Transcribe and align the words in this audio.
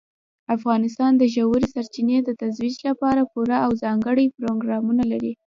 افغانستان 0.55 1.11
د 1.17 1.23
ژورې 1.35 1.67
سرچینې 1.73 2.17
د 2.23 2.29
ترویج 2.39 2.75
لپاره 2.89 3.21
پوره 3.31 3.57
او 3.65 3.71
ځانګړي 3.83 4.25
پروګرامونه 4.37 5.03
لري. 5.11 5.33